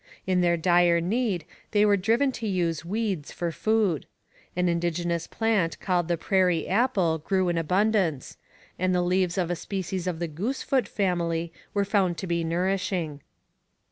In 0.25 0.41
their 0.41 0.57
dire 0.57 0.99
need 0.99 1.45
they 1.73 1.85
were 1.85 1.95
driven 1.95 2.31
to 2.31 2.47
use 2.47 2.83
weeds 2.83 3.31
for 3.31 3.51
food. 3.51 4.07
An 4.55 4.67
indigenous 4.67 5.27
plant 5.27 5.79
called 5.79 6.07
the 6.07 6.17
prairie 6.17 6.67
apple 6.67 7.19
grew 7.19 7.49
in 7.49 7.57
abundance, 7.59 8.35
and 8.79 8.95
the 8.95 9.03
leaves 9.03 9.37
of 9.37 9.51
a 9.51 9.55
species 9.55 10.07
of 10.07 10.17
the 10.17 10.27
goosefoot 10.27 10.87
family 10.87 11.53
were 11.75 11.85
found 11.85 12.17
to 12.17 12.25
be 12.25 12.43
nourishing. 12.43 13.21